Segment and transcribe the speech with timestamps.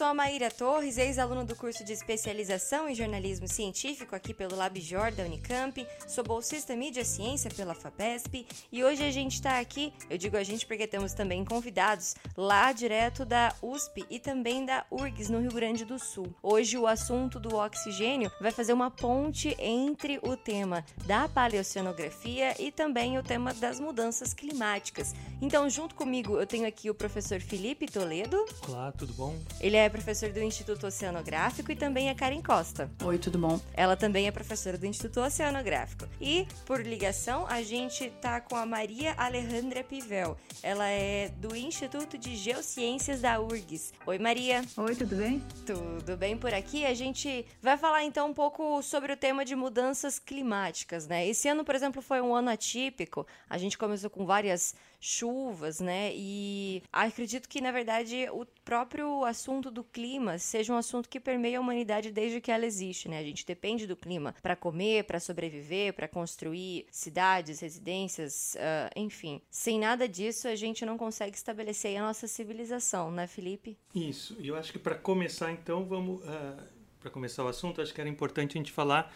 [0.00, 5.12] Sou a Maíra Torres, ex-aluna do curso de especialização em jornalismo científico aqui pelo LabJor
[5.12, 10.16] da Unicamp, sou bolsista Mídia Ciência pela FAPESP e hoje a gente está aqui, eu
[10.16, 15.28] digo a gente porque temos também convidados lá direto da USP e também da URGS
[15.28, 16.34] no Rio Grande do Sul.
[16.42, 22.72] Hoje o assunto do oxigênio vai fazer uma ponte entre o tema da paleoceanografia e
[22.72, 25.12] também o tema das mudanças climáticas.
[25.42, 28.46] Então, junto comigo, eu tenho aqui o professor Felipe Toledo.
[28.66, 29.36] Olá, tudo bom?
[29.60, 32.90] Ele é professor do Instituto Oceanográfico e também é Karen Costa.
[33.04, 33.60] Oi, tudo bom?
[33.74, 36.08] Ela também é professora do Instituto Oceanográfico.
[36.20, 40.36] E, por ligação, a gente tá com a Maria Alejandra Pivel.
[40.62, 43.92] Ela é do Instituto de Geociências da URGS.
[44.06, 44.62] Oi, Maria.
[44.76, 45.42] Oi, tudo bem?
[45.66, 46.86] Tudo bem por aqui.
[46.86, 51.26] A gente vai falar então um pouco sobre o tema de mudanças climáticas, né?
[51.26, 53.26] Esse ano, por exemplo, foi um ano atípico.
[53.48, 56.12] A gente começou com várias chuvas, né?
[56.14, 61.58] E acredito que, na verdade, o próprio assunto do clima seja um assunto que permeia
[61.58, 63.18] a humanidade desde que ela existe, né?
[63.18, 69.40] A gente depende do clima para comer, para sobreviver, para construir cidades, residências, uh, enfim.
[69.50, 73.78] Sem nada disso, a gente não consegue estabelecer a nossa civilização, né, Felipe?
[73.94, 74.36] Isso.
[74.38, 76.20] E eu acho que para começar, então, vamos.
[76.22, 79.10] Uh, para começar o assunto, acho que era importante a gente falar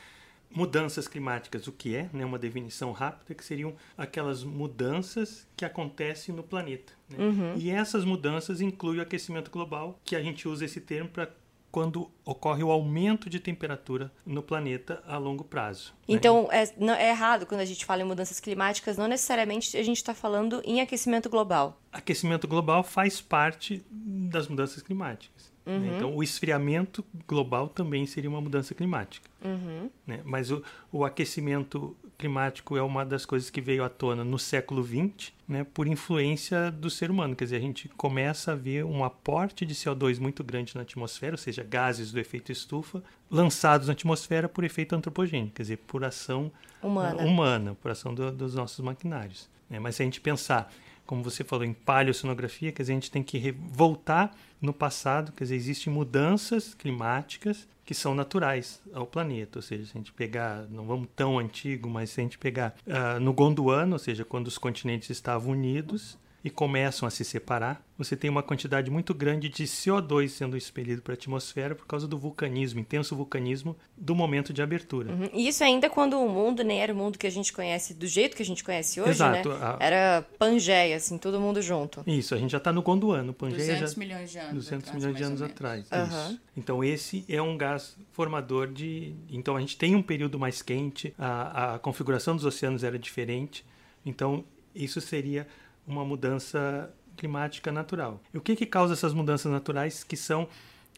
[0.55, 6.35] mudanças climáticas, o que é, né, uma definição rápida, que seriam aquelas mudanças que acontecem
[6.35, 6.93] no planeta.
[7.09, 7.19] Né?
[7.19, 7.55] Uhum.
[7.57, 11.29] E essas mudanças incluem o aquecimento global, que a gente usa esse termo para
[11.75, 15.93] quando ocorre o aumento de temperatura no planeta a longo prazo.
[15.93, 16.15] Né?
[16.15, 16.63] Então, né?
[16.63, 19.97] é, não, é errado quando a gente fala em mudanças climáticas, não necessariamente a gente
[19.97, 21.81] está falando em aquecimento global.
[21.91, 25.53] Aquecimento global faz parte das mudanças climáticas.
[25.67, 25.77] Né?
[25.77, 25.97] Uhum.
[25.97, 29.29] Então, o esfriamento global também seria uma mudança climática.
[29.43, 29.91] Uhum.
[30.07, 30.21] Né?
[30.25, 30.63] Mas o,
[30.93, 35.65] o, aquecimento climático é uma das coisas que veio à tona no século XX, né,
[35.65, 37.35] por influência do ser humano.
[37.35, 41.35] Quer dizer, a gente começa a ver um aporte de CO2 muito grande na atmosfera,
[41.35, 46.05] ou seja, gases do efeito estufa, lançados na atmosfera por efeito antropogênico, quer dizer, por
[46.05, 46.53] ação
[46.83, 49.49] humana, uh, humana por ação do, dos nossos maquinários.
[49.69, 49.79] Né?
[49.79, 50.73] Mas se a gente pensar
[51.07, 55.45] como você falou, em paleocenografia, quer dizer, a gente tem que voltar no passado, quer
[55.45, 60.67] dizer, existem mudanças climáticas que são naturais ao planeta, ou seja, se a gente pegar,
[60.71, 64.47] não vamos tão antigo, mas se a gente pegar uh, no Gondwana, ou seja, quando
[64.47, 69.49] os continentes estavam unidos, e começam a se separar, você tem uma quantidade muito grande
[69.49, 74.53] de CO2 sendo expelido para a atmosfera por causa do vulcanismo, intenso vulcanismo do momento
[74.53, 75.11] de abertura.
[75.11, 75.31] Uhum.
[75.33, 78.07] E isso ainda quando o mundo nem era o mundo que a gente conhece do
[78.07, 79.49] jeito que a gente conhece hoje, Exato.
[79.49, 79.59] né?
[79.63, 79.77] A...
[79.81, 82.05] Era Pangeia, assim, todo mundo junto.
[82.07, 83.33] Isso, a gente já está no Gondwana.
[83.33, 83.99] Pangeia 200 já...
[83.99, 85.89] milhões de anos 200 atrás, milhões de anos atrás.
[85.91, 86.39] Uhum.
[86.55, 89.15] Então esse é um gás formador de...
[89.31, 93.65] Então a gente tem um período mais quente, a, a configuração dos oceanos era diferente,
[94.05, 94.45] então
[94.75, 95.47] isso seria
[95.87, 98.21] uma mudança climática natural.
[98.33, 100.49] E o que, que causa essas mudanças naturais que são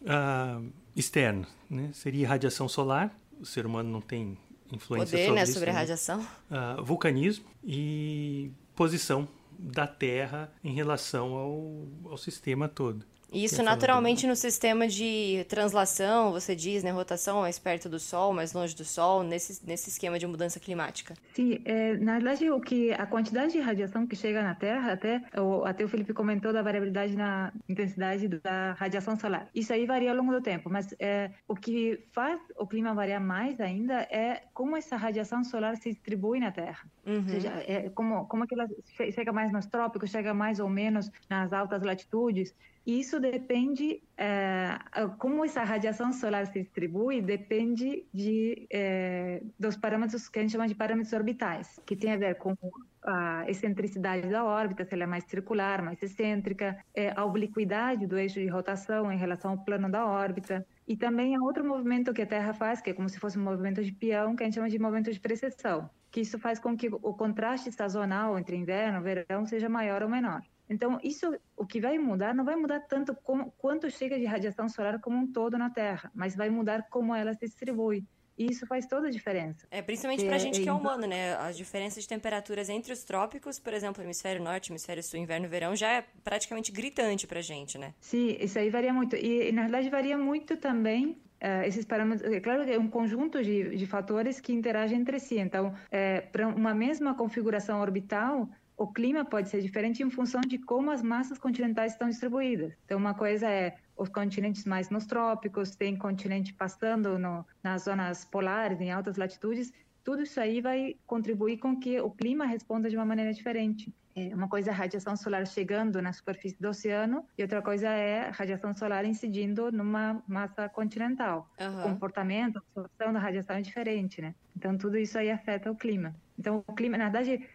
[0.03, 1.49] uh, externas?
[1.69, 1.91] Né?
[1.93, 4.37] Seria radiação solar, o ser humano não tem
[4.73, 5.53] influência Poder, sobre né, isso.
[5.53, 6.21] sobre a radiação.
[6.21, 13.05] Uh, vulcanismo e posição da Terra em relação ao, ao sistema todo.
[13.45, 18.53] Isso naturalmente no sistema de translação, você diz, né, rotação mais perto do Sol, mais
[18.53, 21.15] longe do Sol, nesse, nesse esquema de mudança climática.
[21.35, 25.23] Sim, é, na verdade o que a quantidade de radiação que chega na Terra, até
[25.37, 29.49] o, até o Felipe comentou da variabilidade na intensidade da radiação solar.
[29.55, 33.21] Isso aí varia ao longo do tempo, mas é, o que faz o clima variar
[33.21, 36.85] mais ainda é como essa radiação solar se distribui na Terra.
[37.05, 37.19] Uhum.
[37.19, 38.67] Ou seja, é, como como que ela
[39.13, 42.55] chega mais nos trópicos, chega mais ou menos nas altas latitudes.
[42.87, 44.79] Isso depende, é,
[45.19, 50.69] como essa radiação solar se distribui, depende de, é, dos parâmetros que a gente chama
[50.69, 52.55] de parâmetros orbitais, que tem a ver com
[53.03, 58.16] a excentricidade da órbita, se ela é mais circular, mais excêntrica, é, a obliquidade do
[58.16, 62.22] eixo de rotação em relação ao plano da órbita, e também há outro movimento que
[62.22, 64.55] a Terra faz, que é como se fosse um movimento de peão, que a gente
[64.55, 69.01] chama de movimento de precessão, que isso faz com que o contraste sazonal entre inverno
[69.01, 70.41] e verão seja maior ou menor.
[70.68, 74.68] Então, isso, o que vai mudar, não vai mudar tanto como, quanto chega de radiação
[74.68, 78.04] solar como um todo na Terra, mas vai mudar como ela se distribui.
[78.39, 79.66] E isso faz toda a diferença.
[79.71, 81.34] É, principalmente para a gente que é humano, né?
[81.36, 85.48] As diferenças de temperaturas entre os trópicos, por exemplo, hemisfério norte, hemisfério sul, inverno e
[85.48, 87.95] verão, já é praticamente gritante para a gente, né?
[87.98, 89.16] Sim, isso aí varia muito.
[89.16, 93.45] E, na verdade, varia muito também Uh, esses parâmetros, é claro que é um conjunto
[93.45, 95.39] de, de fatores que interagem entre si.
[95.39, 100.59] Então, é, para uma mesma configuração orbital, o clima pode ser diferente em função de
[100.59, 102.75] como as massas continentais estão distribuídas.
[102.84, 108.25] Então, uma coisa é os continentes mais nos trópicos, tem continente passando no, nas zonas
[108.25, 109.73] polares, em altas latitudes,
[110.05, 113.93] tudo isso aí vai contribuir com que o clima responda de uma maneira diferente.
[114.15, 117.89] É, uma coisa é a radiação solar chegando na superfície do oceano e outra coisa
[117.89, 121.51] é a radiação solar incidindo numa massa continental.
[121.61, 121.81] Uhum.
[121.81, 124.34] O comportamento, a absorção da radiação é diferente, né?
[124.57, 126.15] Então tudo isso aí afeta o clima.
[126.39, 127.47] Então o clima, na verdade,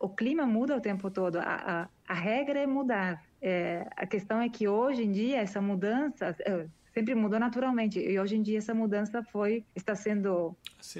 [0.00, 1.38] o clima muda o tempo todo.
[1.38, 3.22] A, a, a regra é mudar.
[3.42, 8.18] É, a questão é que hoje em dia essa mudança é, sempre mudou naturalmente e
[8.18, 10.54] hoje em dia essa mudança foi está sendo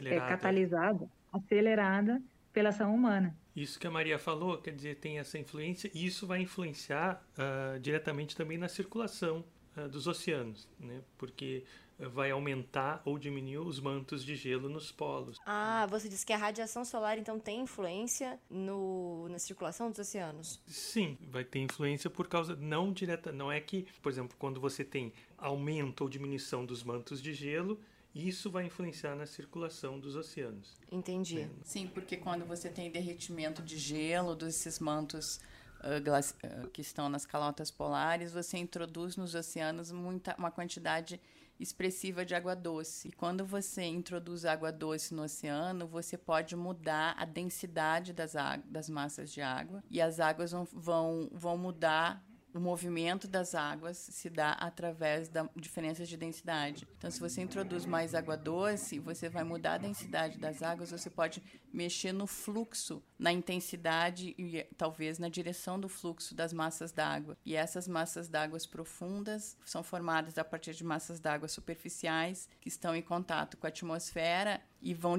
[0.04, 2.22] é, catalisada, acelerada
[2.52, 3.36] pela ação humana.
[3.54, 7.78] Isso que a Maria falou, quer dizer, tem essa influência e isso vai influenciar uh,
[7.78, 9.44] diretamente também na circulação
[9.76, 11.00] uh, dos oceanos, né?
[11.18, 11.64] Porque
[12.08, 15.38] vai aumentar ou diminuir os mantos de gelo nos polos.
[15.44, 20.60] Ah, você disse que a radiação solar então tem influência no, na circulação dos oceanos?
[20.66, 24.84] Sim, vai ter influência por causa não direta, não é que, por exemplo, quando você
[24.84, 27.78] tem aumento ou diminuição dos mantos de gelo,
[28.14, 30.80] isso vai influenciar na circulação dos oceanos.
[30.90, 31.40] Entendi.
[31.40, 31.48] É.
[31.62, 35.40] Sim, porque quando você tem derretimento de gelo desses mantos
[35.80, 41.20] uh, que estão nas calotas polares, você introduz nos oceanos muita, uma quantidade
[41.60, 43.08] expressiva de água doce.
[43.08, 48.34] E quando você introduz água doce no oceano, você pode mudar a densidade das,
[48.64, 52.24] das massas de água e as águas vão, vão, vão mudar
[52.54, 56.86] o movimento das águas se dá através da diferenças de densidade.
[56.98, 61.08] Então, se você introduz mais água doce, você vai mudar a densidade das águas, você
[61.10, 61.42] pode
[61.72, 67.36] mexer no fluxo, na intensidade e talvez na direção do fluxo das massas d'água.
[67.44, 72.94] E essas massas d'água profundas são formadas a partir de massas d'água superficiais que estão
[72.94, 75.18] em contato com a atmosfera e vão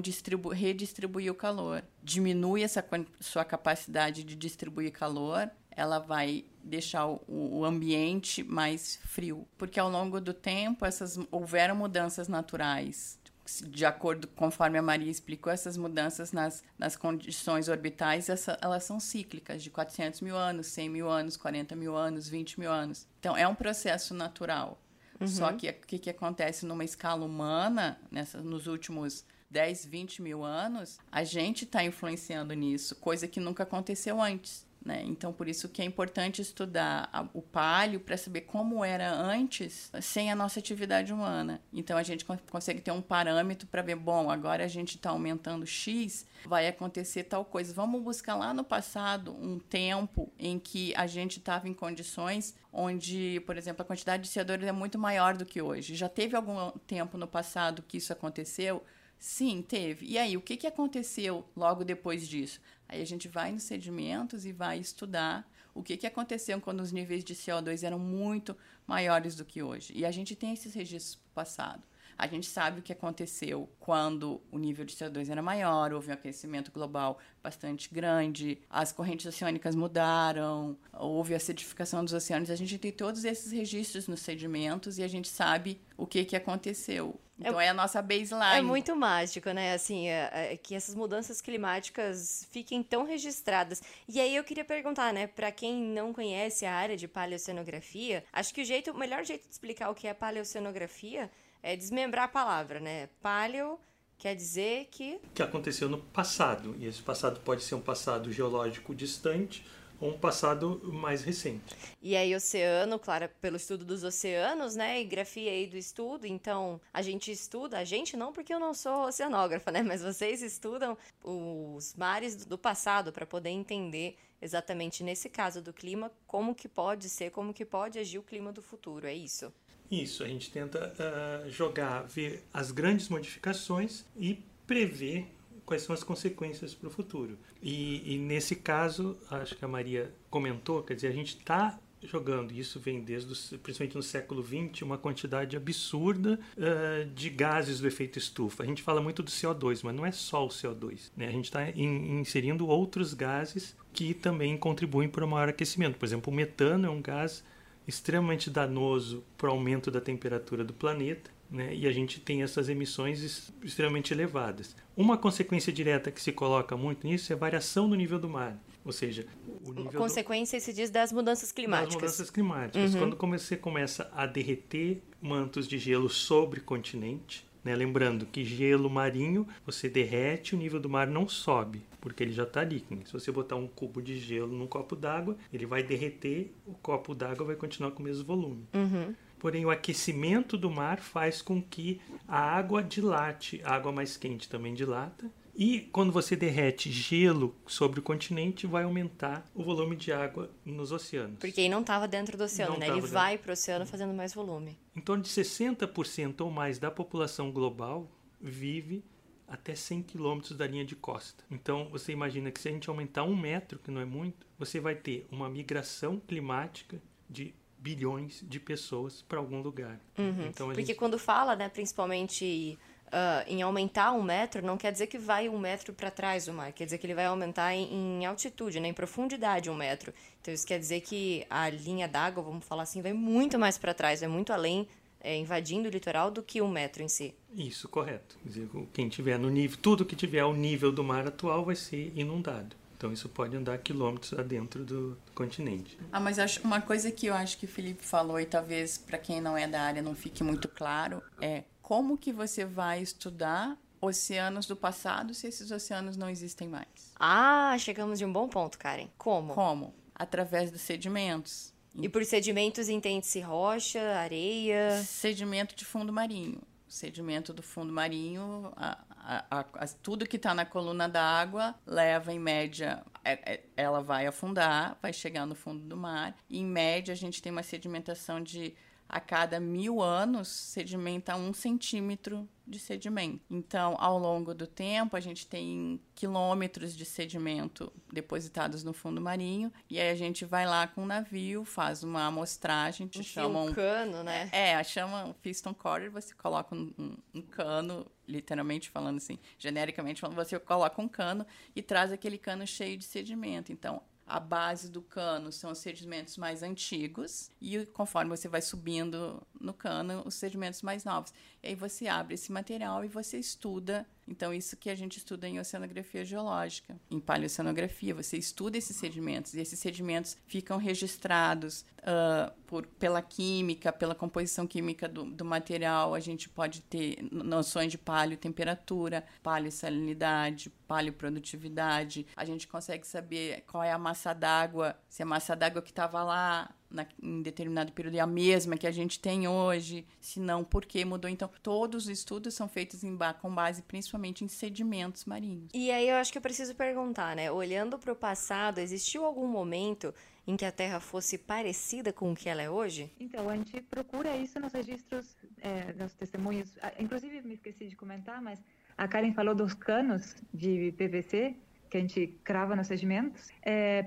[0.52, 1.84] redistribuir o calor.
[2.02, 2.84] Diminui essa
[3.20, 9.90] sua capacidade de distribuir calor ela vai deixar o, o, ambiente mais frio, porque ao
[9.90, 13.18] longo do tempo essas houveram mudanças naturais.
[13.66, 19.00] De acordo conforme a Maria explicou, essas mudanças nas, nas condições orbitais, essa, elas são
[19.00, 23.08] cíclicas, de 400 mil anos, 100 mil anos, 40 mil anos, 20 mil anos.
[23.18, 24.80] Então, é um processo natural.
[25.20, 25.26] Uhum.
[25.26, 30.42] Só que o que, que acontece numa escala humana, nessa, nos últimos 10, 20 mil
[30.42, 34.66] anos, a gente está influenciando nisso, coisa que nunca aconteceu antes.
[34.84, 35.02] Né?
[35.04, 39.90] Então, por isso que é importante estudar a, o palio para saber como era antes,
[40.00, 41.62] sem a nossa atividade humana.
[41.72, 45.64] Então, a gente consegue ter um parâmetro para ver, bom, agora a gente está aumentando
[45.64, 47.72] X, vai acontecer tal coisa.
[47.72, 53.40] Vamos buscar lá no passado um tempo em que a gente estava em condições onde,
[53.46, 55.94] por exemplo, a quantidade de CO2 é muito maior do que hoje.
[55.94, 58.82] Já teve algum tempo no passado que isso aconteceu?
[59.22, 60.04] Sim, teve.
[60.04, 62.60] E aí, o que, que aconteceu logo depois disso?
[62.88, 66.90] Aí a gente vai nos sedimentos e vai estudar o que, que aconteceu quando os
[66.90, 69.92] níveis de CO2 eram muito maiores do que hoje.
[69.94, 71.84] E a gente tem esses registros do passado.
[72.18, 76.14] A gente sabe o que aconteceu quando o nível de CO2 era maior, houve um
[76.14, 82.50] aquecimento global bastante grande, as correntes oceânicas mudaram, houve acidificação dos oceanos.
[82.50, 86.36] A gente tem todos esses registros nos sedimentos e a gente sabe o que, que
[86.36, 87.20] aconteceu.
[87.48, 88.58] Então é, é a nossa baseline.
[88.58, 89.74] É muito mágico, né?
[89.74, 93.82] Assim, é, é, que essas mudanças climáticas fiquem tão registradas.
[94.08, 98.54] E aí eu queria perguntar, né, para quem não conhece a área de paleocenografia, acho
[98.54, 101.30] que o jeito, o melhor jeito de explicar o que é paleocenografia
[101.62, 103.08] é desmembrar a palavra, né?
[103.20, 103.78] Paleo
[104.18, 105.20] quer dizer que.
[105.34, 106.76] Que aconteceu no passado.
[106.78, 109.64] E esse passado pode ser um passado geológico distante
[110.02, 111.76] ou um passado mais recente.
[112.02, 115.00] E aí, oceano, claro, pelo estudo dos oceanos, né?
[115.00, 116.26] E grafia aí do estudo.
[116.26, 119.80] Então, a gente estuda, a gente não, porque eu não sou oceanógrafa, né?
[119.80, 126.10] Mas vocês estudam os mares do passado para poder entender exatamente nesse caso do clima
[126.26, 129.06] como que pode ser, como que pode agir o clima do futuro.
[129.06, 129.52] É isso?
[129.88, 135.28] Isso, a gente tenta uh, jogar, ver as grandes modificações e prever
[135.72, 137.38] quais são as consequências para o futuro.
[137.62, 142.52] E, e, nesse caso, acho que a Maria comentou, quer dizer, a gente está jogando,
[142.52, 148.18] isso vem desde, principalmente no século XX, uma quantidade absurda uh, de gases do efeito
[148.18, 148.64] estufa.
[148.64, 151.10] A gente fala muito do CO2, mas não é só o CO2.
[151.16, 151.28] Né?
[151.28, 155.96] A gente está in, inserindo outros gases que também contribuem para o maior aquecimento.
[155.96, 157.42] Por exemplo, o metano é um gás
[157.88, 161.30] extremamente danoso para o aumento da temperatura do planeta.
[161.52, 161.74] Né?
[161.74, 164.74] E a gente tem essas emissões extremamente elevadas.
[164.96, 168.58] Uma consequência direta que se coloca muito nisso é a variação do nível do mar.
[168.82, 169.26] Ou seja,
[169.66, 170.62] o nível consequência do...
[170.62, 171.94] se diz das mudanças climáticas.
[171.94, 172.94] Das mudanças climáticas.
[172.94, 173.14] Uhum.
[173.16, 177.74] Quando você começa a derreter mantos de gelo sobre o continente, Né?
[177.74, 182.42] Lembrando que gelo marinho, você derrete, o nível do mar não sobe, porque ele já
[182.42, 183.06] está líquido.
[183.06, 187.14] Se você botar um cubo de gelo num copo d'água, ele vai derreter, o copo
[187.14, 188.66] d'água vai continuar com o mesmo volume.
[188.74, 189.14] Uhum.
[189.42, 194.48] Porém, o aquecimento do mar faz com que a água dilate, a água mais quente
[194.48, 200.12] também dilata, e quando você derrete gelo sobre o continente, vai aumentar o volume de
[200.12, 201.40] água nos oceanos.
[201.40, 202.86] Porque ele não estava dentro do oceano, Não né?
[202.86, 204.78] Ele tava vai para o oceano fazendo mais volume.
[204.94, 208.08] Em torno de 60% ou mais da população global
[208.40, 209.04] vive
[209.48, 211.42] até 100 quilômetros da linha de costa.
[211.50, 214.78] Então, você imagina que se a gente aumentar um metro, que não é muito, você
[214.78, 219.98] vai ter uma migração climática de bilhões de pessoas para algum lugar.
[220.16, 220.96] Então, a Porque gente...
[220.96, 222.78] quando fala, né, principalmente
[223.10, 226.52] ah, em aumentar um metro, não quer dizer que vai um metro para trás do
[226.54, 230.14] mar, quer dizer que ele vai aumentar em, em altitude, né, em profundidade um metro.
[230.40, 233.92] Então isso quer dizer que a linha d'água, vamos falar assim, vai muito mais para
[233.92, 234.88] trás, vai muito além,
[235.20, 237.34] é, invadindo o litoral do que um metro em si.
[237.54, 238.38] Isso, correto.
[238.42, 241.76] Quer dizer, quem tiver no nível, tudo que tiver ao nível do mar atual vai
[241.76, 242.74] ser inundado.
[243.02, 245.98] Então isso pode andar quilômetros adentro do continente.
[246.12, 249.18] Ah, mas acho uma coisa que eu acho que o Felipe falou e talvez para
[249.18, 253.76] quem não é da área não fique muito claro é como que você vai estudar
[254.00, 256.86] oceanos do passado se esses oceanos não existem mais.
[257.18, 259.08] Ah, chegamos de um bom ponto, Karen.
[259.18, 259.52] Como?
[259.52, 259.92] Como?
[260.14, 261.74] Através dos sedimentos.
[261.96, 265.02] E por sedimentos entende-se rocha, areia.
[265.02, 266.60] Sedimento de fundo marinho.
[266.86, 272.38] Sedimento do fundo marinho, a- a- a- tudo que está na coluna d'água leva, em
[272.38, 276.34] média, é- é- ela vai afundar, vai chegar no fundo do mar.
[276.50, 278.74] E, em média, a gente tem uma sedimentação de,
[279.08, 283.40] a cada mil anos, sedimenta um centímetro de sedimento.
[283.50, 289.70] Então, ao longo do tempo, a gente tem quilômetros de sedimento depositados no fundo marinho.
[289.90, 293.66] E aí a gente vai lá com o navio, faz uma amostragem, te Enfia chamam
[293.66, 294.48] um cano, né?
[294.52, 300.20] é, chama o piston corer, você coloca um, um- um cano, literalmente falando assim, genericamente
[300.20, 301.44] falando, você coloca um cano
[301.76, 303.72] e traz aquele cano cheio de sedimento.
[303.72, 304.00] Então,
[304.32, 309.74] a base do cano são os sedimentos mais antigos e conforme você vai subindo no
[309.74, 311.34] cano, os sedimentos mais novos.
[311.62, 314.06] E aí você abre esse material e você estuda.
[314.26, 319.54] Então, isso que a gente estuda em oceanografia geológica, em paleoceanografia, você estuda esses sedimentos
[319.54, 326.14] e esses sedimentos ficam registrados ah, por, pela química, pela composição química do, do material.
[326.14, 332.26] A gente pode ter noções de paleotemperatura, paleosalinidade, paleoprodutividade.
[332.36, 336.22] A gente consegue saber qual é a massa d'água, se a massa d'água que estava
[336.24, 340.62] lá na, em determinado período é a mesma que a gente tem hoje, se não,
[340.62, 341.30] por que mudou.
[341.30, 345.70] Então, todos os estudos são feitos em com base principalmente em sedimentos marinhos.
[345.72, 347.50] E aí eu acho que eu preciso perguntar, né?
[347.50, 350.12] Olhando para o passado, existiu algum momento
[350.46, 353.12] em que a Terra fosse parecida com o que ela é hoje?
[353.20, 356.68] Então, a gente procura isso nos registros, eh, nos testemunhos.
[356.82, 358.60] Ah, Inclusive, me esqueci de comentar, mas
[358.96, 361.54] a Karen falou dos canos de PVC
[361.92, 363.48] que a gente crava nos sedimentos,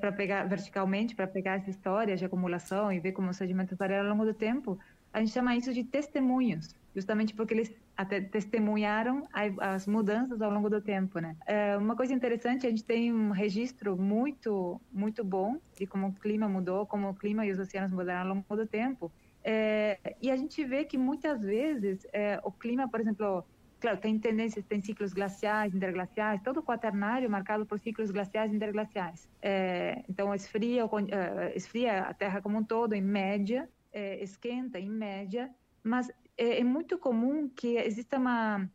[0.02, 4.10] para pegar verticalmente, para pegar as histórias de acumulação e ver como os sedimentos variaram
[4.10, 4.80] ao longo do tempo.
[5.14, 9.28] A gente chama isso de testemunhos, justamente porque eles até testemunharam
[9.60, 11.38] as mudanças ao longo do tempo, né?
[11.46, 16.14] É, uma coisa interessante, a gente tem um registro muito, muito bom de como o
[16.14, 19.12] clima mudou, como o clima e os oceanos mudaram ao longo do tempo.
[19.44, 23.46] É, e a gente vê que muitas vezes é, o clima, por exemplo,
[23.80, 28.56] claro, tem tendências, tem ciclos glaciais, interglaciais, todo o quaternário marcado por ciclos glaciais e
[28.56, 29.30] interglaciais.
[29.42, 34.90] É, então, esfria, eh, esfria a Terra como um todo, em média, eh, esquenta em
[34.90, 35.50] média,
[35.84, 38.70] mas é, é muito comum que exista uma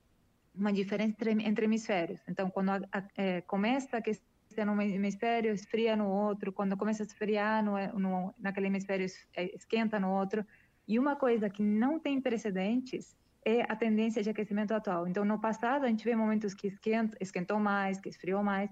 [0.55, 2.21] uma diferença entre, entre hemisférios.
[2.29, 6.53] Então, quando a, a, eh, começa a aquecer num hemisfério, esfria no outro.
[6.53, 10.45] Quando começa a esfriar no, no, naquele hemisfério, eh, esquenta no outro.
[10.87, 15.07] E uma coisa que não tem precedentes é a tendência de aquecimento atual.
[15.07, 18.71] Então, no passado, a gente vê momentos que esquenta, esquentou mais, que esfriou mais,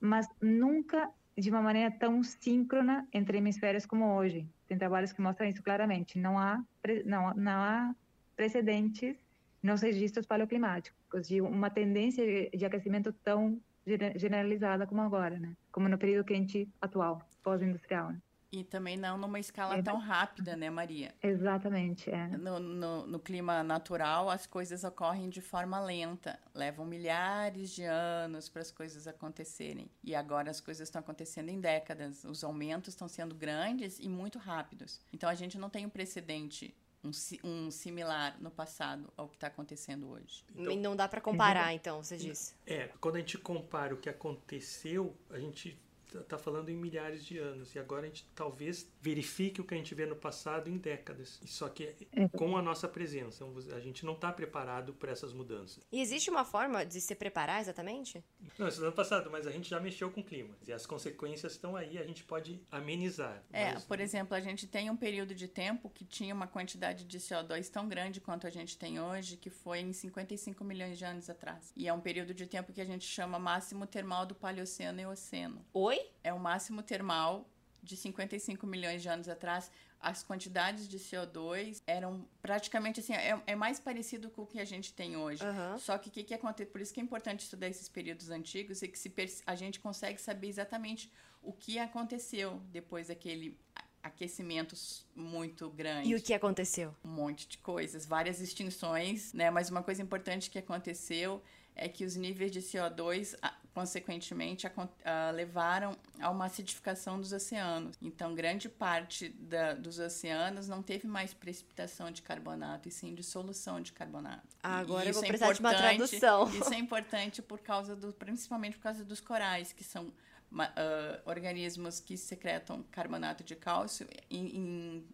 [0.00, 4.48] mas nunca de uma maneira tão síncrona entre hemisférios como hoje.
[4.66, 6.18] Tem trabalhos que mostram isso claramente.
[6.18, 6.62] Não há,
[7.04, 7.94] não, não há
[8.34, 9.16] precedentes
[9.62, 15.54] nos registros paleoclimáticos de uma tendência de- aquecimento tão gene- generalizada como agora, né?
[15.72, 18.12] Como no período quente atual, pós-industrial.
[18.12, 18.18] né?
[18.50, 19.82] E também não numa escala É.
[19.82, 21.14] tão rápida, né, Maria?
[21.22, 22.28] Exatamente, é.
[22.28, 26.38] No, no, no clima natural, as coisas ocorrem de forma lenta.
[26.54, 29.90] Levam milhares de anos para as coisas acontecerem.
[30.02, 32.24] E agora as coisas estão acontecendo em décadas.
[32.24, 34.98] Os aumentos estão sendo grandes e muito rápidos.
[35.12, 36.74] Então a gente não tem um precedente,
[37.04, 40.42] um, si- um similar no passado ao que está acontecendo hoje.
[40.56, 42.54] Então- E não dá para comparar, então, você disse.
[42.66, 45.78] É, quando a gente compara o que aconteceu, a gente
[46.14, 49.76] está falando em milhares de anos e agora a gente talvez verifique o que a
[49.76, 51.40] gente vê no passado em décadas.
[51.44, 52.28] Só que é.
[52.28, 55.82] com a nossa presença, a gente não está preparado para essas mudanças.
[55.90, 58.24] E existe uma forma de se preparar exatamente?
[58.58, 60.86] Não, isso é ano passado, mas a gente já mexeu com o clima e as
[60.86, 61.98] consequências estão aí.
[61.98, 63.42] A gente pode amenizar.
[63.52, 63.84] É, mas...
[63.84, 67.68] por exemplo, a gente tem um período de tempo que tinha uma quantidade de CO2
[67.68, 71.72] tão grande quanto a gente tem hoje, que foi em 55 milhões de anos atrás.
[71.76, 75.02] E é um período de tempo que a gente chama máximo termal do Paleoceno e
[75.02, 75.64] Eoceno.
[75.72, 75.97] Oi?
[76.22, 77.48] É o máximo termal
[77.82, 83.56] de 55 milhões de anos atrás, as quantidades de CO2 eram praticamente assim, é, é
[83.56, 85.42] mais parecido com o que a gente tem hoje.
[85.42, 85.78] Uhum.
[85.78, 86.70] Só que o que, que acontece?
[86.70, 89.12] Por isso que é importante estudar esses períodos antigos e que se,
[89.46, 91.10] a gente consegue saber exatamente
[91.42, 93.58] o que aconteceu depois daquele
[94.02, 96.08] aquecimentos muito grande.
[96.08, 96.94] E o que aconteceu?
[97.04, 99.50] Um monte de coisas, várias extinções, né?
[99.50, 101.42] Mas uma coisa importante que aconteceu
[101.78, 103.38] é que os níveis de CO2,
[103.72, 104.72] consequentemente, a,
[105.04, 107.96] a, levaram a uma acidificação dos oceanos.
[108.02, 113.80] Então, grande parte da, dos oceanos não teve mais precipitação de carbonato, e sim dissolução
[113.80, 114.48] de carbonato.
[114.60, 116.50] Ah, agora eu vou é precisar de uma tradução.
[116.50, 120.12] Isso é importante por causa do, principalmente por causa dos corais, que são
[120.52, 125.04] uh, organismos que secretam carbonato de cálcio em, em,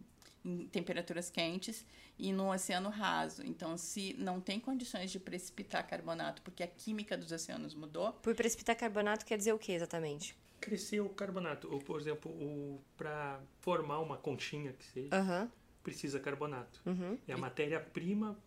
[0.43, 1.85] em, temperaturas quentes
[2.17, 3.45] e no oceano raso.
[3.45, 8.13] Então, se não tem condições de precipitar carbonato, porque a química dos oceanos mudou.
[8.13, 10.37] Por precipitar carbonato quer dizer o que exatamente?
[10.61, 11.71] Crescer o carbonato.
[11.71, 15.49] Ou, por exemplo, o, para formar uma conchinha que seja, uhum.
[15.83, 16.81] precisa carbonato.
[16.85, 17.19] Uhum.
[17.27, 18.37] É a matéria-prima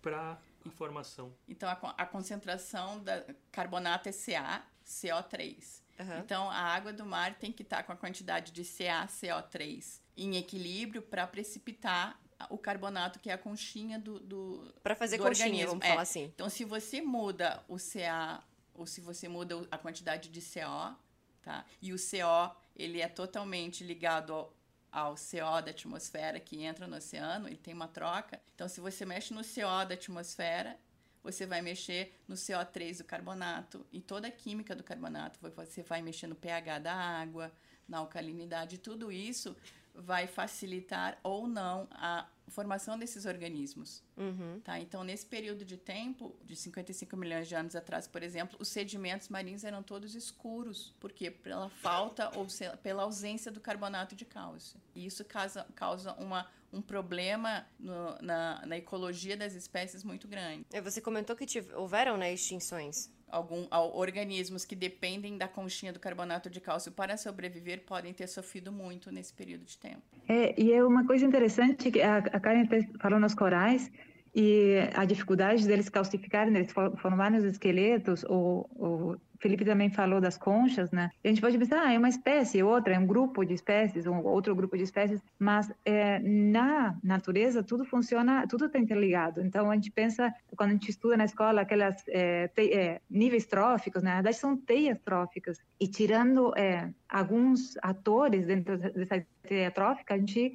[0.00, 1.34] para informação.
[1.48, 5.85] Então, a, a concentração da carbonato é Ca, CO3.
[5.98, 6.18] Uhum.
[6.18, 11.02] Então, a água do mar tem que estar com a quantidade de CaCO3 em equilíbrio
[11.02, 15.70] para precipitar o carbonato, que é a conchinha do, do Para fazer do conchinha, organismo.
[15.70, 15.88] vamos é.
[15.88, 16.24] falar assim.
[16.24, 20.94] Então, se você muda o Ca, ou se você muda a quantidade de CO,
[21.42, 21.64] tá?
[21.80, 24.54] E o CO, ele é totalmente ligado ao,
[24.92, 28.40] ao CO da atmosfera que entra no oceano, ele tem uma troca.
[28.54, 30.78] Então, se você mexe no CO da atmosfera,
[31.26, 35.40] você vai mexer no CO3 do carbonato e toda a química do carbonato.
[35.56, 37.52] Você vai mexer no pH da água,
[37.88, 39.56] na alcalinidade, tudo isso
[39.92, 44.02] vai facilitar ou não a formação desses organismos.
[44.16, 44.60] Uhum.
[44.62, 44.78] Tá?
[44.78, 49.28] Então, nesse período de tempo, de 55 milhões de anos atrás, por exemplo, os sedimentos
[49.28, 50.94] marinhos eram todos escuros.
[51.00, 51.30] Por quê?
[51.30, 52.46] Pela falta ou
[52.82, 54.80] pela ausência do carbonato de cálcio.
[54.94, 60.66] E isso causa, causa uma um problema no, na, na, ecologia das espécies muito grande.
[60.72, 63.10] É, você comentou que tive, houveram né, extinções.
[63.28, 68.70] Algum, organismos que dependem da conchinha do carbonato de cálcio para sobreviver podem ter sofrido
[68.70, 70.02] muito nesse período de tempo.
[70.28, 72.66] É, e é uma coisa interessante que a, a Karen
[73.00, 73.90] falou nos corais,
[74.34, 80.90] e a dificuldade deles calcificarem, deles formarem os esqueletos, ou Felipe também falou das conchas,
[80.90, 81.10] né?
[81.24, 84.22] A gente pode pensar, ah, é uma espécie, outra, é um grupo de espécies, um
[84.24, 89.40] outro grupo de espécies, mas é, na natureza tudo funciona, tudo está interligado.
[89.40, 93.46] Então a gente pensa, quando a gente estuda na escola, aquelas é, te, é, níveis
[93.46, 94.10] tróficos, né?
[94.10, 95.58] na verdade são teias tróficas.
[95.78, 100.52] E tirando é, alguns atores dentro dessa teia trófica, a gente,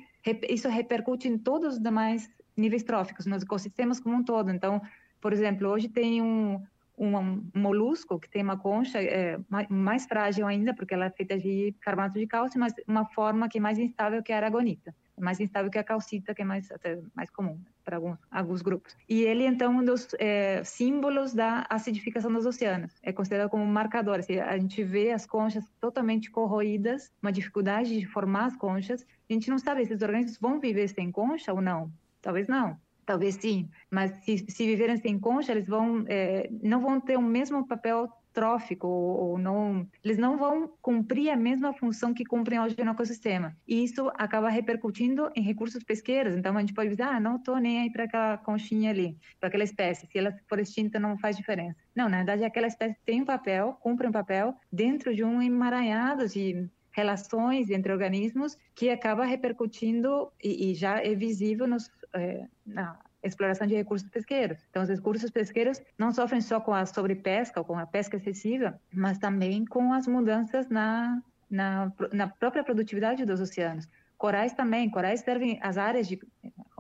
[0.50, 4.52] isso repercute em todos os demais níveis tróficos, nos ecossistemas como um todo.
[4.52, 4.82] Então,
[5.20, 6.62] por exemplo, hoje tem um,
[6.98, 11.74] um molusco que tem uma concha é, mais frágil ainda, porque ela é feita de
[11.82, 14.94] carbonato de cálcio, mas uma forma que é mais instável que a aragonita.
[15.18, 18.62] É mais instável que a calcita, que é mais, até mais comum para alguns, alguns
[18.62, 18.96] grupos.
[19.08, 22.94] E ele, então, um dos é, símbolos da acidificação dos oceanos.
[23.04, 24.20] É considerado como um marcador.
[24.20, 29.06] Assim, a gente vê as conchas totalmente corroídas, uma dificuldade de formar as conchas.
[29.32, 31.90] A gente não sabe se esses organismos vão viver sem concha ou não.
[32.22, 32.78] Talvez não.
[33.06, 37.22] Talvez sim, mas se, se viverem sem concha, eles vão é, não vão ter o
[37.22, 42.60] mesmo papel trófico ou, ou, não, eles não vão cumprir a mesma função que cumprem
[42.60, 43.56] hoje no ecossistema.
[43.68, 46.36] E isso acaba repercutindo em recursos pesqueiros.
[46.36, 49.50] Então a gente pode dizer, ah, não estou nem aí para aquela conchinha ali, para
[49.50, 50.08] aquela espécie.
[50.08, 51.78] Se ela for extinta, não faz diferença.
[51.96, 56.28] Não, na verdade, aquela espécie tem um papel, cumpre um papel dentro de um emaranhado
[56.28, 63.00] de relações entre organismos que acaba repercutindo e, e já é visível nos, é, na
[63.24, 64.60] exploração de recursos pesqueiros.
[64.70, 68.80] Então, os recursos pesqueiros não sofrem só com a sobrepesca ou com a pesca excessiva,
[68.92, 73.88] mas também com as mudanças na, na, na própria produtividade dos oceanos.
[74.18, 76.20] Corais também, corais servem, as áreas de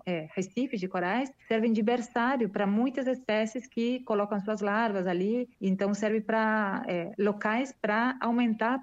[0.05, 5.49] é, recifes de corais servem de berçário para muitas espécies que colocam suas larvas ali,
[5.59, 8.79] então serve para é, locais para aumentar a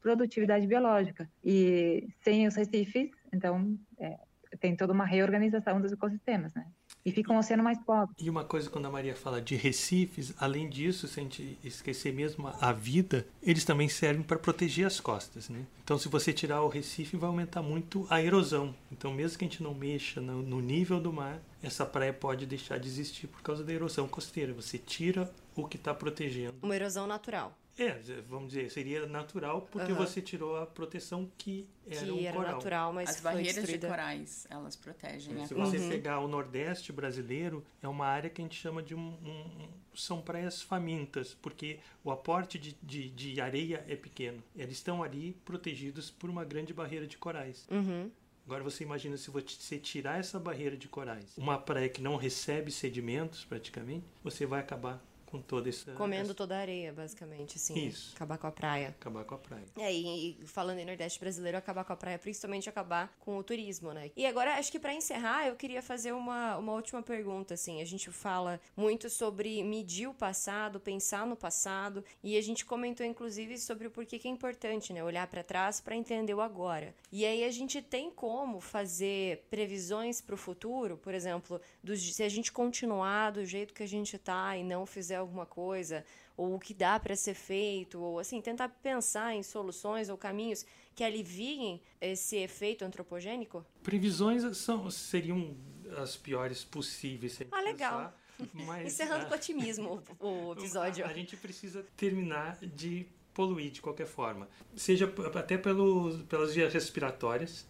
[0.00, 1.28] produtividade biológica.
[1.44, 4.18] E sem os recifes, então é,
[4.58, 6.66] tem toda uma reorganização dos ecossistemas, né?
[7.04, 8.14] E fica um oceano mais pobre.
[8.18, 12.12] E uma coisa, quando a Maria fala de recifes, além disso, se a gente esquecer
[12.12, 15.48] mesmo a vida, eles também servem para proteger as costas.
[15.48, 15.64] Né?
[15.82, 18.74] Então, se você tirar o recife, vai aumentar muito a erosão.
[18.90, 22.46] Então, mesmo que a gente não mexa no, no nível do mar, essa praia pode
[22.46, 24.52] deixar de existir por causa da erosão costeira.
[24.52, 26.54] Você tira o que está protegendo.
[26.62, 27.56] Uma erosão natural.
[27.78, 29.98] É, vamos dizer, seria natural porque uhum.
[29.98, 32.52] você tirou a proteção que era que um era coral.
[32.52, 35.46] natural, mas as barreiras de corais elas protegem.
[35.46, 35.88] Se você uhum.
[35.88, 40.20] pegar o Nordeste brasileiro, é uma área que a gente chama de um, um, são
[40.20, 44.42] praias famintas, porque o aporte de, de, de, areia é pequeno.
[44.54, 47.66] Eles estão ali protegidos por uma grande barreira de corais.
[47.70, 48.10] Uhum.
[48.46, 52.72] Agora você imagina se você tirar essa barreira de corais, uma praia que não recebe
[52.72, 55.00] sedimentos praticamente, você vai acabar
[55.30, 55.92] com toda essa.
[55.92, 57.78] Comendo toda a areia, basicamente, assim.
[57.86, 58.12] Isso.
[58.16, 58.88] Acabar com a praia.
[58.88, 59.64] Acabar com a praia.
[59.78, 63.42] É, e, e, falando em Nordeste brasileiro, acabar com a praia, principalmente acabar com o
[63.42, 64.10] turismo, né?
[64.16, 67.80] E agora, acho que para encerrar, eu queria fazer uma, uma última pergunta, assim.
[67.80, 73.06] A gente fala muito sobre medir o passado, pensar no passado, e a gente comentou,
[73.06, 75.02] inclusive, sobre o porquê que é importante, né?
[75.04, 76.94] Olhar para trás para entender o agora.
[77.12, 82.22] E aí a gente tem como fazer previsões para o futuro, por exemplo, do, se
[82.22, 86.04] a gente continuar do jeito que a gente tá e não fizer alguma coisa,
[86.36, 90.64] ou o que dá para ser feito, ou assim, tentar pensar em soluções ou caminhos
[90.94, 93.64] que aliviem esse efeito antropogênico?
[93.82, 95.54] Previsões são, seriam
[95.98, 97.38] as piores possíveis.
[97.50, 97.98] Ah, legal.
[97.98, 98.20] Pensar,
[98.66, 101.04] mas, Encerrando com otimismo o episódio.
[101.04, 104.48] A, a gente precisa terminar de poluir de qualquer forma.
[104.76, 107.66] Seja até pelo, pelas vias respiratórias.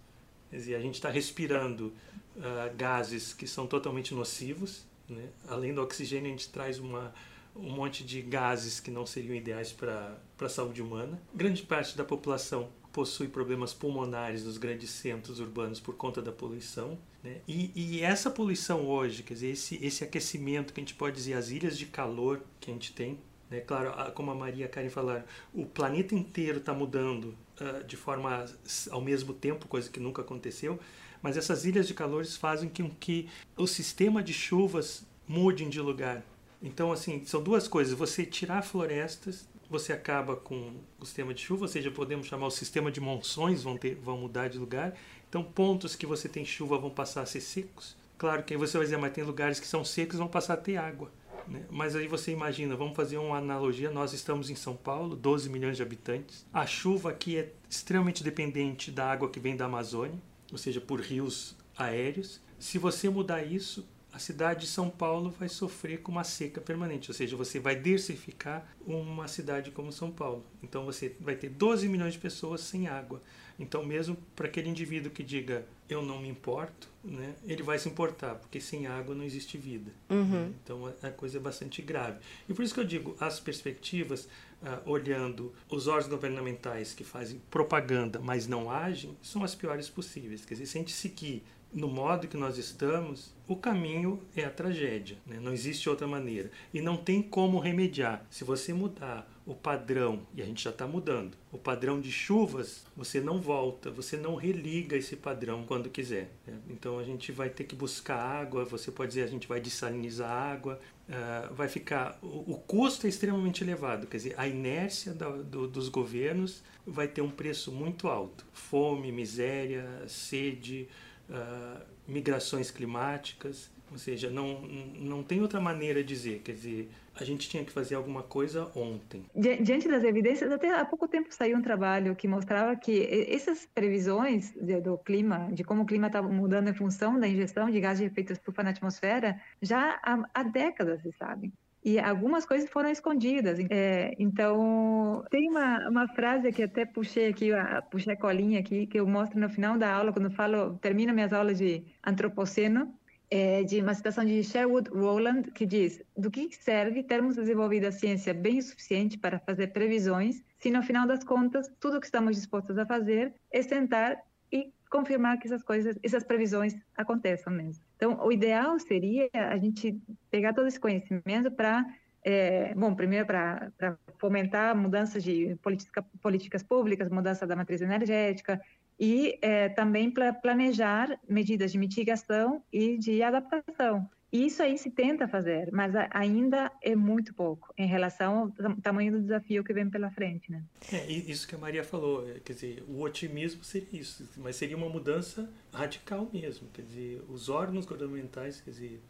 [0.51, 1.93] Quer dizer, a gente está respirando
[2.37, 4.85] uh, gases que são totalmente nocivos.
[5.09, 5.29] Né?
[5.49, 7.13] Além do oxigênio, a gente traz uma,
[7.55, 11.21] um monte de gases que não seriam ideais para a saúde humana.
[11.35, 16.99] Grande parte da população possui problemas pulmonares nos grandes centros urbanos por conta da poluição.
[17.23, 17.41] Né?
[17.47, 21.35] E, e, essa poluição hoje, quer dizer, esse, esse aquecimento que a gente pode dizer,
[21.35, 23.19] as ilhas de calor que a gente tem,
[23.51, 23.61] né?
[23.61, 27.97] claro, como a Maria e a Karen falaram, o planeta inteiro está mudando uh, de
[27.97, 28.45] forma
[28.91, 30.79] ao mesmo tempo, coisa que nunca aconteceu,
[31.23, 36.25] mas essas ilhas de calores fazem com que o sistema de chuvas mudem de lugar.
[36.63, 37.95] Então, assim, são duas coisas.
[37.95, 42.51] Você tirar florestas, você acaba com o sistema de chuva, ou seja, podemos chamar o
[42.51, 44.95] sistema de monções vão, ter, vão mudar de lugar.
[45.29, 47.97] Então, pontos que você tem chuva vão passar a ser secos.
[48.19, 50.59] Claro que aí você vai dizer, mas tem lugares que são secos vão passar a
[50.59, 51.11] ter água.
[51.49, 51.65] Né?
[51.71, 55.77] Mas aí você imagina, vamos fazer uma analogia, nós estamos em São Paulo, 12 milhões
[55.77, 56.45] de habitantes.
[56.53, 60.21] A chuva aqui é extremamente dependente da água que vem da Amazônia
[60.53, 62.41] ou seja, por rios aéreos.
[62.59, 63.87] Se você mudar isso,
[64.21, 68.67] cidade de São Paulo vai sofrer com uma seca permanente, ou seja, você vai diversificar
[68.87, 70.45] uma cidade como São Paulo.
[70.63, 73.21] Então você vai ter 12 milhões de pessoas sem água.
[73.61, 77.89] Então, mesmo para aquele indivíduo que diga eu não me importo, né, ele vai se
[77.89, 79.91] importar, porque sem água não existe vida.
[80.09, 80.55] Uhum.
[80.63, 82.21] Então, a coisa é bastante grave.
[82.49, 84.29] E por isso que eu digo, as perspectivas,
[84.63, 90.45] ah, olhando os órgãos governamentais que fazem propaganda, mas não agem, são as piores possíveis.
[90.45, 94.51] Quer dizer, se a gente seguir no modo que nós estamos, o caminho é a
[94.51, 95.19] tragédia.
[95.27, 95.39] Né?
[95.41, 96.51] Não existe outra maneira.
[96.73, 98.25] E não tem como remediar.
[98.31, 102.85] Se você mudar o padrão, e a gente já está mudando, o padrão de chuvas,
[102.97, 106.31] você não volta, você não religa esse padrão quando quiser.
[106.47, 106.55] Né?
[106.69, 110.31] Então a gente vai ter que buscar água, você pode dizer a gente vai dessalinizar
[110.31, 110.79] água,
[111.09, 112.19] uh, vai ficar.
[112.23, 117.09] O, o, custo é extremamente elevado, quer dizer, a inércia da, do, dos governos vai
[117.09, 118.47] ter um preço muito alto.
[118.53, 120.89] Fome, miséria, sede
[121.31, 127.25] uh, migrações climáticas, ou seja, não, não tem outra maneira de dizer, quer dizer, a
[127.25, 129.27] gente tinha que fazer alguma coisa ontem.
[129.35, 134.53] Diante das evidências, até há pouco tempo saiu um trabalho que mostrava que essas previsões
[134.83, 138.07] do clima, de como o clima está mudando em função da ingestão de gases de
[138.07, 143.59] efeito estufa na atmosfera, já há, há décadas se sabe e algumas coisas foram escondidas.
[143.71, 147.51] É, então, tem uma, uma frase que até puxei aqui,
[147.91, 151.33] puxei a colinha aqui, que eu mostro no final da aula, quando falo, termino minhas
[151.33, 152.95] aulas de antropoceno,
[153.31, 157.93] é, de uma citação de Sherwood Rowland, que diz: Do que serve termos desenvolvido a
[157.93, 162.07] ciência bem o suficiente para fazer previsões, se no final das contas, tudo o que
[162.07, 164.19] estamos dispostos a fazer é sentar
[164.53, 167.83] e confirmar que essas coisas, essas previsões aconteçam mesmo.
[167.97, 169.99] Então, o ideal seria a gente
[170.31, 171.87] pegar todo esse conhecimento para,
[172.25, 178.61] é, bom, primeiro para fomentar mudanças de política, políticas públicas, mudança da matriz energética
[178.99, 184.11] e é, também para planejar medidas de mitigação e de adaptação.
[184.33, 189.21] Isso aí se tenta fazer, mas ainda é muito pouco em relação ao tamanho do
[189.21, 190.63] desafio que vem pela frente, né?
[190.93, 194.77] É, isso que a Maria falou, é, quer dizer, o otimismo seria isso, mas seria
[194.77, 199.01] uma mudança radical mesmo, quer dizer, os órgãos governamentais, quer dizer,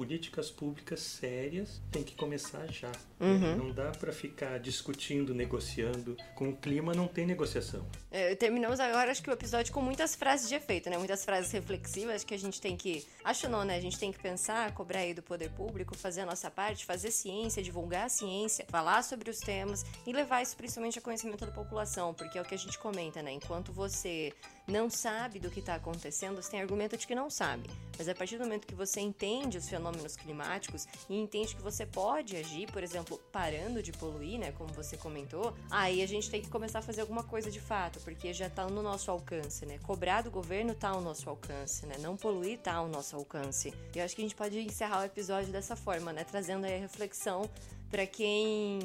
[0.00, 2.90] políticas públicas sérias tem que começar já.
[3.20, 3.56] Uhum.
[3.56, 6.16] Não dá para ficar discutindo, negociando.
[6.34, 7.84] Com o clima não tem negociação.
[8.10, 10.96] É, terminamos agora, acho que o episódio com muitas frases de efeito, né?
[10.96, 13.06] Muitas frases reflexivas que a gente tem que.
[13.22, 13.76] Acho não, né?
[13.76, 17.10] A gente tem que pensar, cobrar aí do poder público, fazer a nossa parte, fazer
[17.10, 21.52] ciência, divulgar a ciência, falar sobre os temas e levar isso principalmente a conhecimento da
[21.52, 23.32] população, porque é o que a gente comenta, né?
[23.32, 24.32] Enquanto você
[24.70, 27.68] não sabe do que está acontecendo, você tem argumento de que não sabe.
[27.98, 31.84] Mas a partir do momento que você entende os fenômenos climáticos e entende que você
[31.84, 36.40] pode agir, por exemplo, parando de poluir, né, como você comentou, aí a gente tem
[36.40, 39.78] que começar a fazer alguma coisa de fato, porque já está no nosso alcance, né?
[39.82, 41.96] Cobrar do governo está ao nosso alcance, né?
[41.98, 43.74] Não poluir está ao nosso alcance.
[43.94, 46.76] E eu acho que a gente pode encerrar o episódio dessa forma, né, trazendo aí
[46.76, 47.48] a reflexão
[47.90, 48.78] para quem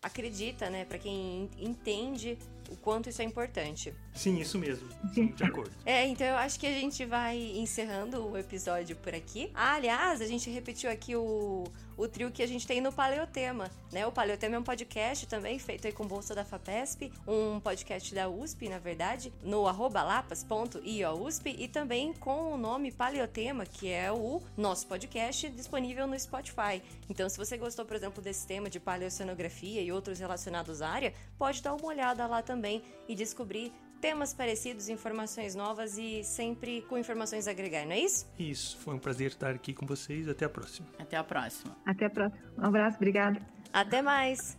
[0.00, 2.38] acredita, né, para quem entende
[2.72, 3.94] o quanto isso é importante.
[4.14, 4.88] Sim, isso mesmo.
[5.12, 5.70] Sim, de acordo.
[5.84, 9.50] É, então eu acho que a gente vai encerrando o episódio por aqui.
[9.54, 11.64] Ah, aliás, a gente repetiu aqui o,
[11.96, 14.06] o trio que a gente tem no Paleotema, né?
[14.06, 18.28] O Paleotema é um podcast também feito aí com bolsa da FAPESP, um podcast da
[18.28, 24.42] USP, na verdade, no arroba lapas.iosp e também com o nome Paleotema, que é o
[24.56, 26.82] nosso podcast disponível no Spotify.
[27.08, 31.14] Então, se você gostou, por exemplo, desse tema de paleocenografia e outros relacionados à área,
[31.38, 36.98] pode dar uma olhada lá também e descobrir temas parecidos, informações novas e sempre com
[36.98, 38.28] informações a agregar, não é isso?
[38.36, 40.28] Isso, foi um prazer estar aqui com vocês.
[40.28, 40.88] Até a próxima.
[40.98, 41.76] Até a próxima.
[41.86, 42.42] Até a próxima.
[42.58, 43.40] Um abraço, obrigada.
[43.72, 44.58] Até mais.